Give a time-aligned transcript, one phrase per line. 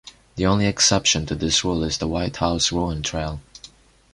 [0.35, 3.39] The only exception to this rule is the White House Ruin Trail.